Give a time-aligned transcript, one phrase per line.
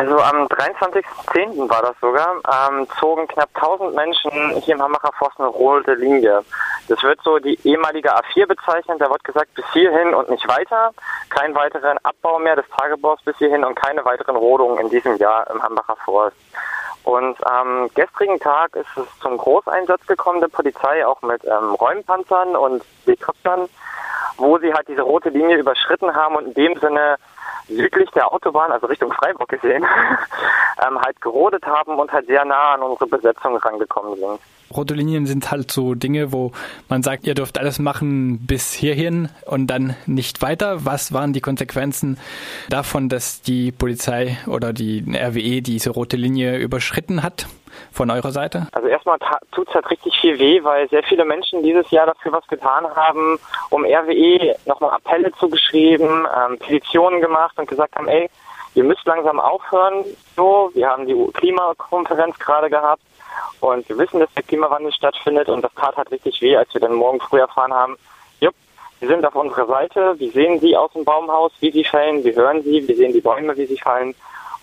[0.00, 1.68] Also am 23.10.
[1.68, 2.36] war das sogar,
[2.70, 4.30] ähm, zogen knapp 1000 Menschen
[4.62, 6.42] hier im Hambacher Forst eine rote Linie.
[6.88, 8.98] Das wird so die ehemalige A4 bezeichnet.
[8.98, 10.92] Da wird gesagt, bis hierhin und nicht weiter.
[11.28, 15.46] Kein weiteren Abbau mehr des Tagebaus bis hierhin und keine weiteren Rodungen in diesem Jahr
[15.50, 16.36] im Hambacher Forst.
[17.04, 22.56] Und am gestrigen Tag ist es zum Großeinsatz gekommen der Polizei, auch mit ähm, Räumpanzern
[22.56, 23.68] und Helikoptern,
[24.40, 27.16] wo sie halt diese rote Linie überschritten haben und in dem Sinne
[27.68, 29.84] südlich der Autobahn, also Richtung Freiburg gesehen,
[30.86, 34.40] ähm, halt gerodet haben und halt sehr nah an unsere Besetzung rangekommen sind.
[34.74, 36.52] Rote Linien sind halt so Dinge, wo
[36.88, 40.84] man sagt, ihr dürft alles machen bis hierhin und dann nicht weiter.
[40.84, 42.18] Was waren die Konsequenzen
[42.68, 47.46] davon, dass die Polizei oder die RWE diese rote Linie überschritten hat?
[47.92, 48.66] Von eurer Seite?
[48.72, 49.18] Also erstmal
[49.52, 52.86] tut es halt richtig viel weh, weil sehr viele Menschen dieses Jahr dafür was getan
[52.94, 53.38] haben,
[53.70, 58.28] um RWE nochmal Appelle zugeschrieben, ähm, Petitionen gemacht und gesagt haben, ey,
[58.74, 60.04] ihr müsst langsam aufhören.
[60.36, 63.02] So, wir haben die Klimakonferenz gerade gehabt
[63.60, 66.80] und wir wissen, dass der Klimawandel stattfindet und das tat halt richtig weh, als wir
[66.80, 67.96] dann morgen früh erfahren haben,
[68.40, 68.54] jupp,
[69.00, 72.34] wir sind auf unserer Seite, wir sehen sie aus dem Baumhaus, wie sie fallen, wir
[72.34, 74.14] hören sie, wir sehen die Bäume, wie sie fallen.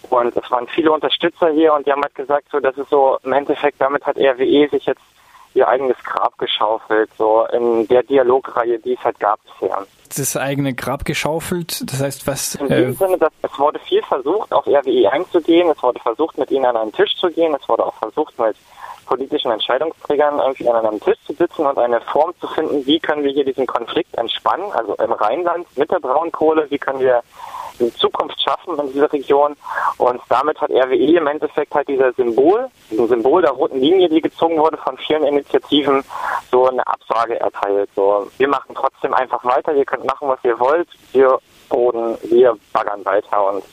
[0.10, 3.18] Und es waren viele Unterstützer hier und die haben halt gesagt, so, das ist so,
[3.24, 5.02] im Endeffekt, damit hat RWE sich jetzt
[5.54, 9.86] ihr eigenes Grab geschaufelt, so in der Dialogreihe, die es halt gab bisher.
[10.16, 12.56] Das eigene Grab geschaufelt, das heißt was?
[12.56, 16.38] In dem äh, Sinne, dass es wurde viel versucht, auf RWE einzugehen, es wurde versucht,
[16.38, 18.56] mit ihnen an einen Tisch zu gehen, es wurde auch versucht, mit
[19.08, 23.24] politischen Entscheidungsträgern irgendwie an einem Tisch zu sitzen und eine Form zu finden, wie können
[23.24, 27.24] wir hier diesen Konflikt entspannen, also im Rheinland mit der Braunkohle, wie können wir
[27.80, 29.56] in Zukunft schaffen in dieser Region.
[29.98, 34.22] Und damit hat RWE im Endeffekt halt dieser Symbol, diesen Symbol der roten Linie, die
[34.22, 36.04] gezogen wurde von vielen Initiativen,
[36.52, 37.90] so eine Absage erteilt.
[37.96, 42.58] So, wir machen trotzdem einfach weiter, ihr könnt machen, was ihr wollt, wir Boden, wir
[42.74, 43.52] baggern weiter.
[43.52, 43.64] Und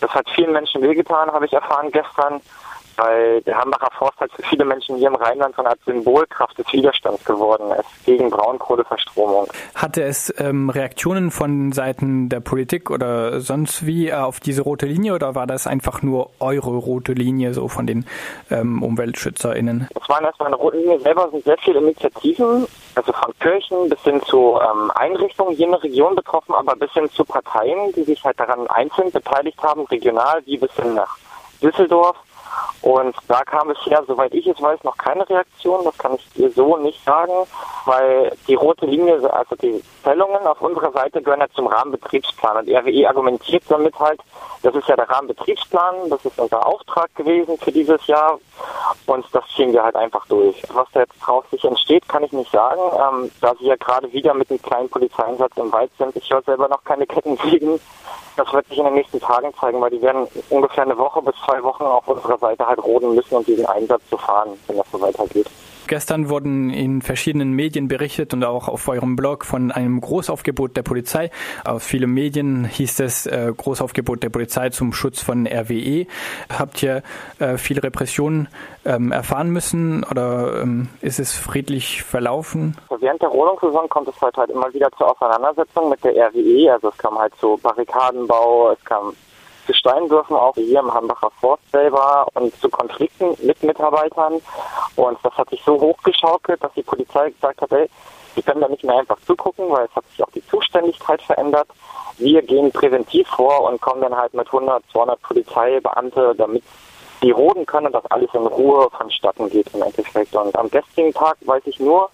[0.00, 2.40] das hat vielen Menschen wehgetan, habe ich erfahren gestern
[2.98, 6.58] weil der Hambacher Forst halt für viele Menschen hier im Rheinland so eine Art Symbolkraft
[6.58, 9.46] des Widerstands geworden ist gegen Braunkohleverstromung.
[9.74, 15.14] Hatte es ähm, Reaktionen von Seiten der Politik oder sonst wie auf diese rote Linie
[15.14, 18.06] oder war das einfach nur eure rote Linie so von den
[18.50, 19.88] ähm, UmweltschützerInnen?
[19.94, 24.00] Es waren erstmal eine rote Linie selber sind sehr viele Initiativen, also von Kirchen bis
[24.02, 28.02] hin zu ähm, Einrichtungen hier in der Region betroffen, aber bis hin zu Parteien, die
[28.02, 31.16] sich halt daran einzeln beteiligt haben, regional wie bis hin nach
[31.62, 32.16] Düsseldorf
[32.82, 35.84] und da kam bisher, soweit ich es weiß, noch keine Reaktion.
[35.84, 37.32] Das kann ich dir so nicht sagen,
[37.86, 42.58] weil die rote Linie, also die Fällungen auf unserer Seite gehören ja zum Rahmenbetriebsplan.
[42.58, 44.20] Und RWE argumentiert damit halt,
[44.62, 48.38] das ist ja der Rahmenbetriebsplan, das ist unser Auftrag gewesen für dieses Jahr.
[49.06, 50.62] Und das ziehen wir halt einfach durch.
[50.72, 54.12] Was da jetzt draus sich entsteht, kann ich nicht sagen, ähm, da sie ja gerade
[54.12, 56.16] wieder mit einem kleinen Polizeieinsatz im Wald sind.
[56.16, 57.80] Ich höre selber noch keine Kettensägen.
[58.36, 61.34] Das wird sich in den nächsten Tagen zeigen, weil die werden ungefähr eine Woche bis
[61.44, 64.86] zwei Wochen auf unserer Seite halt roden müssen, um diesen Einsatz zu fahren, wenn das
[64.92, 65.48] so weitergeht.
[65.88, 70.82] Gestern wurden in verschiedenen Medien berichtet und auch auf eurem Blog von einem Großaufgebot der
[70.82, 71.30] Polizei.
[71.64, 76.06] Auf vielen Medien hieß es äh, Großaufgebot der Polizei zum Schutz von RWE.
[76.50, 77.02] Habt ihr
[77.38, 78.48] äh, viele Repressionen
[78.84, 82.76] ähm, erfahren müssen oder ähm, ist es friedlich verlaufen?
[83.00, 86.70] Während der Rodungssaison kommt es halt, halt immer wieder zur Auseinandersetzung mit der RWE.
[86.70, 89.14] Also es kam halt zu Barrikadenbau, es kam
[89.74, 94.40] Steinwürfen auch hier im Hambacher Forst selber und zu Konflikten mit Mitarbeitern.
[94.96, 97.88] Und das hat sich so hochgeschaukelt, dass die Polizei gesagt hat, ey,
[98.34, 101.68] wir können da nicht mehr einfach zugucken, weil es hat sich auch die Zuständigkeit verändert.
[102.18, 106.62] Wir gehen präventiv vor und kommen dann halt mit 100, 200 Polizeibeamte, damit
[107.22, 110.34] die roden können und das alles in Ruhe vonstatten geht im Endeffekt.
[110.36, 112.10] Und am gestrigen Tag weiß ich nur,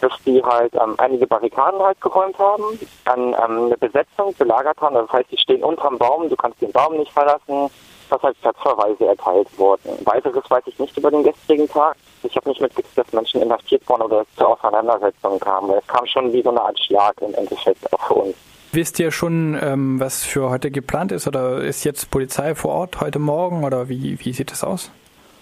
[0.00, 2.64] dass die halt ähm, einige Barrikaden halt geräumt haben,
[3.04, 4.94] dann ähm, eine Besetzung belagert haben.
[4.94, 7.70] Das heißt, die stehen unterm Baum, du kannst den Baum nicht verlassen.
[8.10, 9.98] Das heißt Platzverweise erteilt worden.
[10.04, 11.96] Weiteres weiß ich nicht über den gestrigen Tag.
[12.22, 15.70] Ich habe nicht mitgekriegt, dass Menschen inhaftiert wurden oder es zur Auseinandersetzung kam.
[15.70, 18.36] Es kam schon wie so eine Art Schlag im Endeffekt auch für uns.
[18.72, 21.28] Wisst ihr schon, ähm, was für heute geplant ist?
[21.28, 23.64] Oder ist jetzt Polizei vor Ort heute Morgen?
[23.64, 24.90] Oder wie, wie sieht das aus?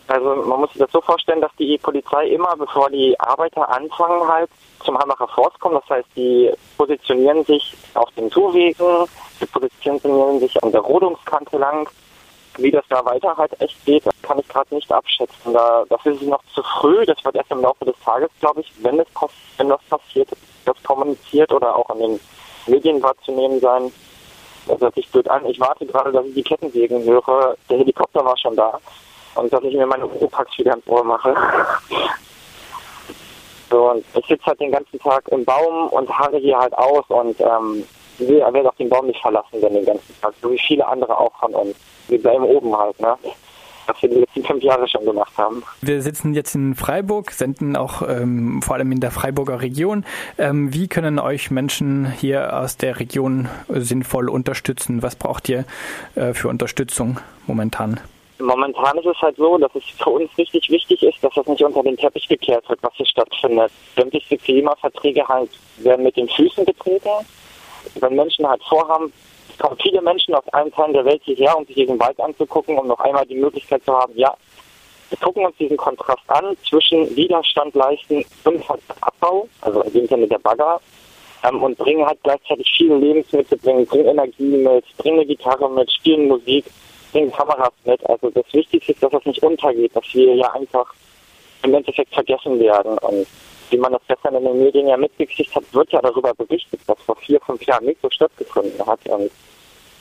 [0.09, 4.27] Also man muss sich das so vorstellen, dass die Polizei immer, bevor die Arbeiter anfangen,
[4.29, 4.51] halt
[4.85, 5.77] zum Hambacher Forst kommen.
[5.77, 9.07] Das heißt, die positionieren sich auf den Zuwegen,
[9.41, 11.89] die positionieren sich an der Rodungskante lang.
[12.59, 15.55] Wie das da weiter halt echt geht, kann ich gerade nicht abschätzen.
[15.55, 17.07] Da, dafür ist es noch zu früh.
[17.07, 19.07] Das wird erst im Laufe des Tages, glaube ich, wenn, es,
[19.57, 20.29] wenn das passiert,
[20.67, 22.21] das kommuniziert oder auch an den
[22.67, 23.91] Medien wahrzunehmen sein.
[24.67, 25.47] Das hört sich blöd an.
[25.47, 27.57] Ich warte gerade, dass ich die Kettensägen höre.
[27.71, 28.79] Der Helikopter war schon da
[29.35, 31.35] und dass ich mir meine Opax wieder ins Ohr mache.
[33.71, 37.05] So, und ich sitze halt den ganzen Tag im Baum und harre hier halt aus
[37.09, 37.85] und ähm,
[38.19, 41.33] werde auch den Baum nicht verlassen, denn den ganzen Tag, so wie viele andere auch
[41.41, 41.75] von uns.
[42.09, 43.17] Wir bleiben oben halt, ne?
[43.87, 45.63] was wir die letzten fünf Jahre schon gemacht haben.
[45.81, 50.05] Wir sitzen jetzt in Freiburg, senden auch ähm, vor allem in der Freiburger Region.
[50.39, 55.03] Ähm, wie können euch Menschen hier aus der Region sinnvoll unterstützen?
[55.03, 55.65] Was braucht ihr
[56.15, 58.01] äh, für Unterstützung momentan?
[58.43, 61.63] Momentan ist es halt so, dass es für uns richtig wichtig ist, dass das nicht
[61.63, 63.71] unter den Teppich gekehrt wird, was hier stattfindet.
[63.97, 67.09] Sämtliche Klimaverträge halt werden mit den Füßen getreten.
[67.95, 69.13] Wenn Menschen halt vorhaben,
[69.59, 72.89] kommen viele Menschen aus allen Teilen der Welt hierher, um sich diesen Wald anzugucken, um
[72.89, 74.35] noch einmal die Möglichkeit zu haben, ja,
[75.11, 78.65] wir gucken uns diesen Kontrast an zwischen Widerstand leisten und
[79.03, 80.81] Abbau, also in dem Sinne der Bagger,
[81.45, 85.93] ähm, und bringen halt gleichzeitig viele Lebensmittel, bringen, bringen Energie mit, bringen eine Gitarre mit,
[85.93, 86.65] spielen Musik,
[87.13, 88.05] bringen Kameras mit.
[88.09, 90.93] Also das Wichtigste ist, dass das nicht untergeht, dass wir ja einfach
[91.63, 92.99] im Endeffekt vergessen werden.
[92.99, 93.27] Und
[93.71, 97.01] wie man das gestern in den Medien ja mitgekriegt hat, wird ja darüber berichtet, was
[97.03, 99.01] vor vier, fünf Jahren nicht so stattgefunden hat.
[99.09, 99.31] Und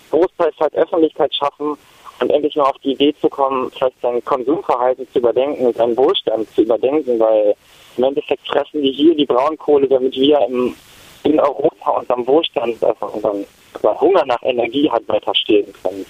[0.09, 1.77] großteils halt Öffentlichkeit schaffen
[2.19, 6.49] und endlich mal auf die Idee zu kommen, vielleicht sein Konsumverhalten zu überdenken, seinen Wohlstand
[6.53, 7.55] zu überdenken, weil
[7.97, 10.75] im Endeffekt fressen die hier die Braunkohle, damit wir im,
[11.23, 13.45] in Europa unserem Wohlstand, also unserem
[13.83, 16.05] Hunger nach Energie halt weiter stehen können.